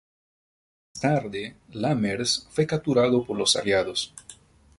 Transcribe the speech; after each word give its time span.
Más 0.95 0.99
tarde 1.03 1.57
Lammers 1.73 2.47
fue 2.49 2.65
capturado 2.65 3.23
por 3.23 3.37
los 3.37 3.55
aliados. 3.55 4.15